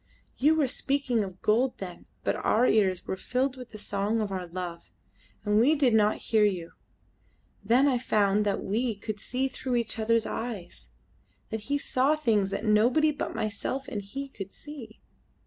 You 0.39 0.55
were 0.55 0.65
speaking 0.65 1.23
of 1.23 1.43
gold 1.43 1.77
then, 1.77 2.07
but 2.23 2.35
our 2.35 2.65
ears 2.65 3.05
were 3.05 3.15
filled 3.15 3.55
with 3.55 3.69
the 3.69 3.77
song 3.77 4.19
of 4.19 4.31
our 4.31 4.47
love, 4.47 4.89
and 5.45 5.59
we 5.59 5.75
did 5.75 5.93
not 5.93 6.15
hear 6.31 6.43
you. 6.43 6.71
Then 7.63 7.87
I 7.87 7.99
found 7.99 8.43
that 8.43 8.63
we 8.63 8.95
could 8.95 9.19
see 9.19 9.47
through 9.47 9.75
each 9.75 9.99
other's 9.99 10.25
eyes: 10.25 10.89
that 11.49 11.59
he 11.69 11.77
saw 11.77 12.15
things 12.15 12.49
that 12.49 12.65
nobody 12.65 13.11
but 13.11 13.35
myself 13.35 13.87
and 13.87 14.01
he 14.01 14.27
could 14.27 14.51
see. 14.51 15.01